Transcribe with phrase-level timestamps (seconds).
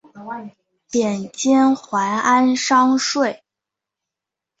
[0.89, 3.43] 贬监怀安商税。